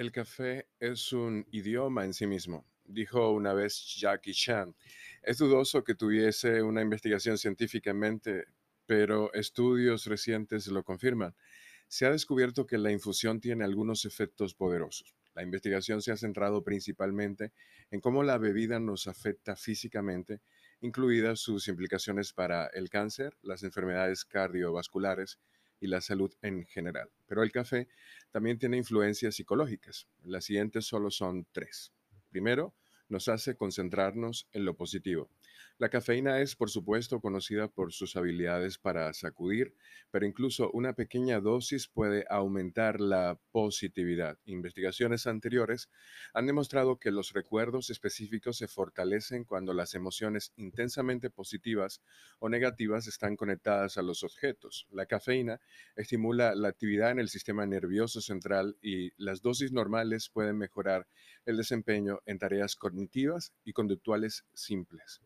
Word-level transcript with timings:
El 0.00 0.12
café 0.12 0.66
es 0.78 1.12
un 1.12 1.46
idioma 1.52 2.06
en 2.06 2.14
sí 2.14 2.26
mismo, 2.26 2.64
dijo 2.86 3.32
una 3.32 3.52
vez 3.52 3.98
Jackie 3.98 4.32
Chan. 4.32 4.74
Es 5.22 5.36
dudoso 5.36 5.84
que 5.84 5.94
tuviese 5.94 6.62
una 6.62 6.80
investigación 6.80 7.36
científicamente, 7.36 8.46
pero 8.86 9.30
estudios 9.34 10.06
recientes 10.06 10.68
lo 10.68 10.84
confirman. 10.84 11.36
Se 11.86 12.06
ha 12.06 12.10
descubierto 12.10 12.66
que 12.66 12.78
la 12.78 12.90
infusión 12.90 13.42
tiene 13.42 13.62
algunos 13.62 14.06
efectos 14.06 14.54
poderosos. 14.54 15.14
La 15.34 15.42
investigación 15.42 16.00
se 16.00 16.12
ha 16.12 16.16
centrado 16.16 16.64
principalmente 16.64 17.52
en 17.90 18.00
cómo 18.00 18.22
la 18.22 18.38
bebida 18.38 18.80
nos 18.80 19.06
afecta 19.06 19.54
físicamente, 19.54 20.40
incluidas 20.80 21.40
sus 21.40 21.68
implicaciones 21.68 22.32
para 22.32 22.68
el 22.68 22.88
cáncer, 22.88 23.36
las 23.42 23.64
enfermedades 23.64 24.24
cardiovasculares 24.24 25.38
y 25.80 25.86
la 25.86 26.00
salud 26.00 26.32
en 26.42 26.66
general. 26.66 27.10
Pero 27.26 27.42
el 27.42 27.50
café 27.52 27.88
también 28.30 28.58
tiene 28.58 28.76
influencias 28.76 29.34
psicológicas. 29.34 30.06
Las 30.24 30.44
siguientes 30.44 30.86
solo 30.86 31.10
son 31.10 31.46
tres. 31.52 31.92
Primero, 32.30 32.74
nos 33.08 33.28
hace 33.28 33.56
concentrarnos 33.56 34.46
en 34.52 34.64
lo 34.64 34.74
positivo. 34.74 35.28
La 35.80 35.88
cafeína 35.88 36.42
es, 36.42 36.56
por 36.56 36.68
supuesto, 36.68 37.22
conocida 37.22 37.66
por 37.66 37.94
sus 37.94 38.14
habilidades 38.14 38.76
para 38.76 39.10
sacudir, 39.14 39.74
pero 40.10 40.26
incluso 40.26 40.70
una 40.72 40.92
pequeña 40.92 41.40
dosis 41.40 41.88
puede 41.88 42.26
aumentar 42.28 43.00
la 43.00 43.40
positividad. 43.50 44.36
Investigaciones 44.44 45.26
anteriores 45.26 45.88
han 46.34 46.44
demostrado 46.44 46.98
que 46.98 47.10
los 47.10 47.32
recuerdos 47.32 47.88
específicos 47.88 48.58
se 48.58 48.68
fortalecen 48.68 49.44
cuando 49.44 49.72
las 49.72 49.94
emociones 49.94 50.52
intensamente 50.56 51.30
positivas 51.30 52.02
o 52.40 52.50
negativas 52.50 53.06
están 53.06 53.36
conectadas 53.36 53.96
a 53.96 54.02
los 54.02 54.22
objetos. 54.22 54.86
La 54.90 55.06
cafeína 55.06 55.62
estimula 55.96 56.54
la 56.54 56.68
actividad 56.68 57.10
en 57.10 57.20
el 57.20 57.30
sistema 57.30 57.64
nervioso 57.64 58.20
central 58.20 58.76
y 58.82 59.12
las 59.16 59.40
dosis 59.40 59.72
normales 59.72 60.28
pueden 60.28 60.58
mejorar 60.58 61.06
el 61.46 61.56
desempeño 61.56 62.20
en 62.26 62.38
tareas 62.38 62.76
cognitivas 62.76 63.54
y 63.64 63.72
conductuales 63.72 64.44
simples. 64.52 65.22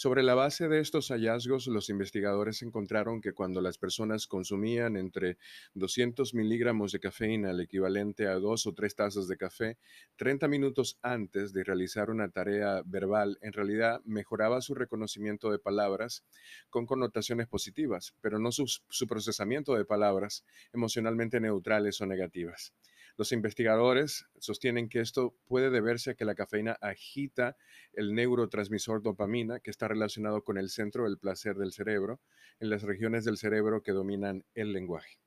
Sobre 0.00 0.22
la 0.22 0.36
base 0.36 0.68
de 0.68 0.78
estos 0.78 1.08
hallazgos, 1.08 1.66
los 1.66 1.88
investigadores 1.88 2.62
encontraron 2.62 3.20
que 3.20 3.32
cuando 3.32 3.60
las 3.60 3.78
personas 3.78 4.28
consumían 4.28 4.96
entre 4.96 5.38
200 5.74 6.34
miligramos 6.34 6.92
de 6.92 7.00
cafeína, 7.00 7.50
el 7.50 7.58
equivalente 7.58 8.28
a 8.28 8.34
dos 8.34 8.68
o 8.68 8.74
tres 8.74 8.94
tazas 8.94 9.26
de 9.26 9.36
café, 9.36 9.76
30 10.14 10.46
minutos 10.46 11.00
antes 11.02 11.52
de 11.52 11.64
realizar 11.64 12.10
una 12.10 12.28
tarea 12.28 12.80
verbal, 12.86 13.38
en 13.40 13.52
realidad 13.52 14.00
mejoraba 14.04 14.60
su 14.60 14.76
reconocimiento 14.76 15.50
de 15.50 15.58
palabras 15.58 16.24
con 16.70 16.86
connotaciones 16.86 17.48
positivas, 17.48 18.14
pero 18.20 18.38
no 18.38 18.52
su, 18.52 18.66
su 18.68 19.08
procesamiento 19.08 19.74
de 19.74 19.84
palabras 19.84 20.44
emocionalmente 20.72 21.40
neutrales 21.40 22.00
o 22.00 22.06
negativas. 22.06 22.72
Los 23.18 23.32
investigadores 23.32 24.26
sostienen 24.38 24.88
que 24.88 25.00
esto 25.00 25.34
puede 25.48 25.70
deberse 25.70 26.12
a 26.12 26.14
que 26.14 26.24
la 26.24 26.36
cafeína 26.36 26.78
agita 26.80 27.56
el 27.92 28.14
neurotransmisor 28.14 29.02
dopamina, 29.02 29.58
que 29.58 29.72
está 29.72 29.88
relacionado 29.88 30.44
con 30.44 30.56
el 30.56 30.70
centro 30.70 31.02
del 31.02 31.18
placer 31.18 31.56
del 31.56 31.72
cerebro, 31.72 32.20
en 32.60 32.70
las 32.70 32.84
regiones 32.84 33.24
del 33.24 33.36
cerebro 33.36 33.82
que 33.82 33.90
dominan 33.90 34.44
el 34.54 34.72
lenguaje. 34.72 35.18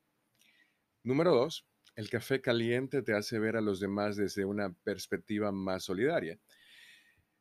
Número 1.03 1.31
dos, 1.31 1.67
el 1.97 2.09
café 2.09 2.39
caliente 2.39 3.01
te 3.01 3.13
hace 3.13 3.39
ver 3.39 3.57
a 3.57 3.61
los 3.61 3.81
demás 3.81 4.15
desde 4.15 4.45
una 4.45 4.71
perspectiva 4.71 5.51
más 5.51 5.83
solidaria. 5.83 6.39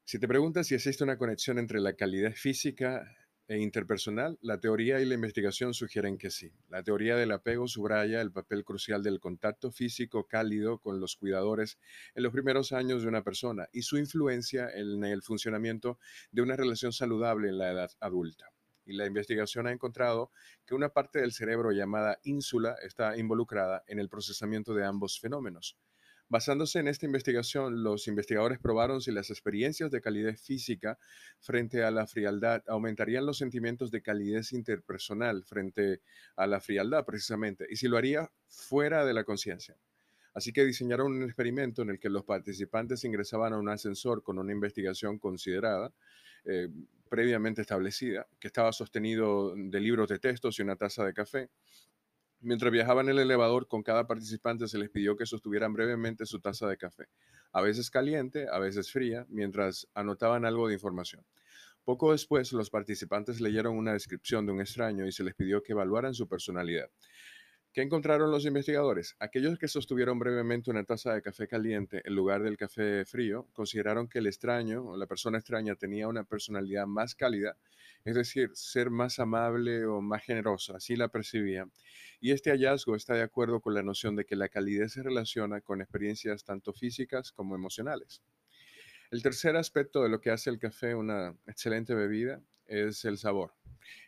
Si 0.03 0.19
te 0.19 0.27
preguntas 0.27 0.67
si 0.67 0.75
existe 0.75 1.05
una 1.05 1.17
conexión 1.17 1.61
entre 1.61 1.79
la 1.79 1.93
calidad 1.93 2.33
física 2.33 3.17
e 3.51 3.59
interpersonal, 3.59 4.39
la 4.43 4.61
teoría 4.61 5.01
y 5.01 5.05
la 5.05 5.15
investigación 5.15 5.75
sugieren 5.75 6.19
que 6.19 6.31
sí. 6.31 6.53
La 6.69 6.85
teoría 6.85 7.17
del 7.17 7.33
apego 7.33 7.67
subraya 7.67 8.21
el 8.21 8.31
papel 8.31 8.65
crucial 8.65 9.03
del 9.03 9.19
contacto 9.19 9.73
físico 9.73 10.29
cálido 10.29 10.79
con 10.79 11.01
los 11.01 11.17
cuidadores 11.17 11.77
en 12.15 12.23
los 12.23 12.33
primeros 12.33 12.71
años 12.71 13.03
de 13.03 13.09
una 13.09 13.25
persona 13.25 13.69
y 13.73 13.83
su 13.83 13.99
influencia 13.99 14.71
en 14.71 15.03
el 15.03 15.23
funcionamiento 15.23 15.99
de 16.31 16.43
una 16.43 16.55
relación 16.55 16.93
saludable 16.93 17.49
en 17.49 17.59
la 17.59 17.73
edad 17.73 17.91
adulta. 17.99 18.53
Y 18.87 18.93
la 18.93 19.07
investigación 19.07 19.67
ha 19.67 19.73
encontrado 19.73 20.31
que 20.65 20.77
una 20.77 20.91
parte 20.91 21.19
del 21.19 21.33
cerebro 21.33 21.73
llamada 21.73 22.21
ínsula 22.23 22.77
está 22.81 23.19
involucrada 23.19 23.83
en 23.89 23.99
el 23.99 24.09
procesamiento 24.09 24.75
de 24.75 24.87
ambos 24.87 25.19
fenómenos. 25.19 25.77
Basándose 26.31 26.79
en 26.79 26.87
esta 26.87 27.07
investigación, 27.07 27.83
los 27.83 28.07
investigadores 28.07 28.61
probaron 28.61 29.01
si 29.01 29.11
las 29.11 29.31
experiencias 29.31 29.91
de 29.91 30.01
calidez 30.01 30.41
física 30.41 30.97
frente 31.41 31.83
a 31.83 31.91
la 31.91 32.07
frialdad 32.07 32.63
aumentarían 32.69 33.27
los 33.27 33.39
sentimientos 33.39 33.91
de 33.91 34.01
calidez 34.01 34.53
interpersonal 34.53 35.43
frente 35.43 36.03
a 36.37 36.47
la 36.47 36.61
frialdad 36.61 37.05
precisamente, 37.05 37.67
y 37.69 37.75
si 37.75 37.89
lo 37.89 37.97
haría 37.97 38.31
fuera 38.47 39.05
de 39.05 39.13
la 39.13 39.25
conciencia. 39.25 39.77
Así 40.33 40.53
que 40.53 40.65
diseñaron 40.65 41.13
un 41.13 41.25
experimento 41.25 41.83
en 41.83 41.91
el 41.91 41.99
que 41.99 42.09
los 42.09 42.23
participantes 42.23 43.03
ingresaban 43.03 43.53
a 43.53 43.59
un 43.59 43.69
ascensor 43.69 44.23
con 44.23 44.39
una 44.39 44.53
investigación 44.53 45.19
considerada, 45.19 45.93
eh, 46.45 46.69
previamente 47.09 47.63
establecida, 47.63 48.29
que 48.39 48.47
estaba 48.47 48.73
sostenido 48.73 49.53
de 49.57 49.81
libros 49.81 50.09
de 50.09 50.21
textos 50.21 50.61
y 50.61 50.63
una 50.63 50.77
taza 50.77 51.05
de 51.05 51.13
café, 51.13 51.51
Mientras 52.43 52.73
viajaban 52.73 53.07
en 53.07 53.17
el 53.17 53.25
elevador, 53.25 53.69
con 53.69 53.83
cada 53.83 54.07
participante 54.07 54.67
se 54.67 54.79
les 54.79 54.89
pidió 54.89 55.15
que 55.15 55.27
sostuvieran 55.27 55.75
brevemente 55.75 56.25
su 56.25 56.41
taza 56.41 56.67
de 56.67 56.79
café, 56.79 57.05
a 57.53 57.61
veces 57.61 57.91
caliente, 57.91 58.47
a 58.51 58.59
veces 58.59 58.91
fría, 58.91 59.27
mientras 59.29 59.89
anotaban 59.93 60.47
algo 60.47 60.67
de 60.67 60.75
información. 60.75 61.23
Poco 61.85 62.13
después, 62.13 62.53
los 62.53 62.71
participantes 62.71 63.41
leyeron 63.41 63.77
una 63.77 63.93
descripción 63.93 64.47
de 64.47 64.53
un 64.53 64.61
extraño 64.61 65.07
y 65.07 65.13
se 65.13 65.23
les 65.23 65.35
pidió 65.35 65.63
que 65.63 65.73
evaluaran 65.73 66.15
su 66.15 66.29
personalidad. 66.29 66.91
¿Qué 67.73 67.83
encontraron 67.83 68.33
los 68.33 68.47
investigadores? 68.47 69.15
Aquellos 69.21 69.57
que 69.57 69.69
sostuvieron 69.69 70.19
brevemente 70.19 70.73
una 70.73 70.83
taza 70.83 71.15
de 71.15 71.23
café 71.23 71.47
caliente 71.47 72.03
en 72.05 72.17
lugar 72.17 72.43
del 72.43 72.57
café 72.57 73.05
frío 73.05 73.47
consideraron 73.53 74.09
que 74.09 74.19
el 74.19 74.27
extraño 74.27 74.85
o 74.85 74.97
la 74.97 75.07
persona 75.07 75.39
extraña 75.39 75.77
tenía 75.77 76.09
una 76.09 76.25
personalidad 76.25 76.89
más 76.89 77.15
cálida, 77.15 77.57
es 78.05 78.17
decir, 78.17 78.51
ser 78.55 78.91
más 78.91 79.21
amable 79.21 79.87
o 79.87 80.01
más 80.01 80.25
generosa, 80.25 80.79
así 80.79 80.97
la 80.97 81.11
percibían. 81.11 81.71
Y 82.21 82.33
este 82.33 82.51
hallazgo 82.51 82.97
está 82.97 83.15
de 83.15 83.23
acuerdo 83.23 83.61
con 83.61 83.73
la 83.75 83.85
noción 83.85 84.17
de 84.17 84.25
que 84.25 84.35
la 84.35 84.49
calidez 84.49 84.95
se 84.95 85.05
relaciona 85.05 85.61
con 85.61 85.81
experiencias 85.81 86.43
tanto 86.43 86.73
físicas 86.73 87.31
como 87.31 87.55
emocionales. 87.55 88.21
El 89.13 89.23
tercer 89.23 89.55
aspecto 89.55 90.03
de 90.03 90.09
lo 90.09 90.21
que 90.21 90.31
hace 90.31 90.51
el 90.51 90.59
café 90.59 90.97
una 90.97 91.37
excelente 91.47 91.95
bebida 91.95 92.43
es 92.67 93.05
el 93.05 93.17
sabor 93.17 93.60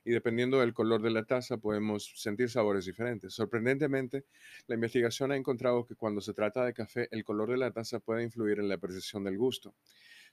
y 0.05 0.11
dependiendo 0.11 0.61
del 0.61 0.75
color 0.75 1.03
de 1.03 1.11
la 1.11 1.25
taza 1.25 1.59
podemos 1.59 2.13
sentir 2.17 2.51
sabores 2.51 2.87
diferentes. 2.87 3.35
Sorprendentemente, 3.35 4.25
la 4.67 4.75
investigación 4.75 5.33
ha 5.33 5.37
encontrado 5.37 5.85
que 5.85 5.95
cuando 5.95 6.21
se 6.21 6.35
trata 6.35 6.65
de 6.65 6.73
café, 6.73 7.09
el 7.11 7.25
color 7.25 7.51
de 7.51 7.57
la 7.57 7.71
taza 7.71 8.01
puede 8.01 8.23
influir 8.23 8.59
en 8.59 8.69
la 8.69 8.79
percepción 8.79 9.25
del 9.25 9.39
gusto. 9.39 9.75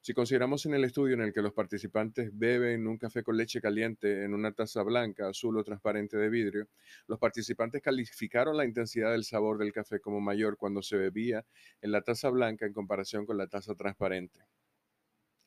Si 0.02 0.14
consideramos 0.14 0.66
en 0.66 0.74
el 0.76 0.86
estudio 0.86 1.16
en 1.16 1.22
el 1.22 1.34
que 1.34 1.42
los 1.42 1.52
participantes 1.52 2.30
beben 2.32 2.88
un 2.88 2.98
café 2.98 3.22
con 3.22 3.36
leche 3.36 3.60
caliente 3.60 4.24
en 4.24 4.34
una 4.34 4.54
taza 4.54 4.82
blanca, 4.82 5.28
azul 5.28 5.58
o 5.58 5.64
transparente 5.64 6.16
de 6.16 6.30
vidrio, 6.30 6.70
los 7.08 7.20
participantes 7.20 7.82
calificaron 7.82 8.56
la 8.56 8.64
intensidad 8.64 9.12
del 9.12 9.26
sabor 9.26 9.58
del 9.58 9.74
café 9.74 10.00
como 10.00 10.22
mayor 10.22 10.56
cuando 10.56 10.82
se 10.82 10.96
bebía 10.96 11.46
en 11.82 11.92
la 11.92 12.02
taza 12.02 12.30
blanca 12.30 12.66
en 12.66 12.74
comparación 12.74 13.26
con 13.26 13.38
la 13.38 13.48
taza 13.48 13.76
transparente 13.76 14.40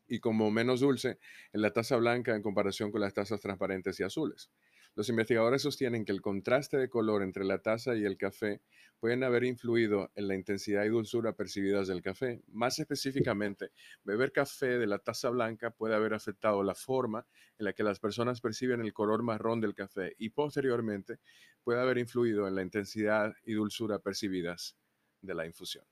y 0.07 0.21
como 0.21 0.51
menos 0.51 0.81
dulce 0.81 1.19
en 1.53 1.63
la 1.63 1.73
taza 1.73 1.97
blanca 1.97 2.35
en 2.35 2.43
comparación 2.43 2.91
con 2.91 3.01
las 3.01 3.15
tazas 3.15 3.41
transparentes 3.41 3.99
y 4.01 4.03
azules. 4.03 4.51
Los 4.95 5.09
investigadores 5.09 5.63
sostienen 5.63 6.05
que 6.05 6.13
el 6.13 6.21
contraste 6.21 6.77
de 6.77 6.91
color 6.91 7.23
entre 7.23 7.45
la 7.45 7.63
taza 7.63 7.97
y 7.97 8.05
el 8.05 8.19
café 8.19 8.61
pueden 9.01 9.25
haber 9.25 9.43
influido 9.45 10.13
en 10.15 10.29
la 10.29 10.35
intensidad 10.35 10.85
y 10.85 10.91
dulzura 10.91 11.33
percibidas 11.33 11.89
del 11.89 12.03
café. 12.03 12.43
Más 12.49 12.79
específicamente, 12.79 13.71
beber 14.05 14.33
café 14.33 14.79
de 14.79 14.87
la 14.87 14.99
taza 14.99 15.31
blanca 15.31 15.71
puede 15.71 15.95
haber 15.95 16.13
afectado 16.13 16.63
la 16.63 16.75
forma 16.75 17.27
en 17.59 17.65
la 17.65 17.73
que 17.73 17.83
las 17.83 18.01
personas 18.01 18.43
perciben 18.43 18.83
el 18.83 18.93
color 18.93 19.23
marrón 19.23 19.63
del 19.63 19.75
café 19.75 20.15
y 20.19 20.29
posteriormente 20.29 21.21
puede 21.65 21.81
haber 21.81 21.97
influido 21.97 22.47
en 22.47 22.55
la 22.55 22.63
intensidad 22.63 23.35
y 23.45 23.55
dulzura 23.55 23.99
percibidas 23.99 24.77
de 25.23 25.35
la 25.35 25.47
infusión. 25.47 25.87